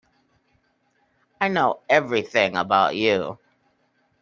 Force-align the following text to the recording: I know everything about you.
I 1.39 1.47
know 1.49 1.81
everything 1.87 2.55
about 2.57 2.95
you. 2.95 3.37